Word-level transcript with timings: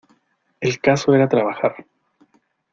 El 0.61 0.79
caso 0.79 1.13
era 1.13 1.29
trabajar. 1.29 1.85